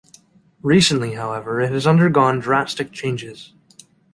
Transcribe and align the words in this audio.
Recently, 0.63 1.13
however, 1.13 1.61
it 1.61 1.71
has 1.71 1.85
undergone 1.85 2.39
drastic 2.39 2.91
changes. 2.91 3.53